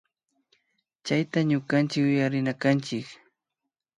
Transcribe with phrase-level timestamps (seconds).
[1.05, 3.07] Chayta ñukanchik yuyarinakanchik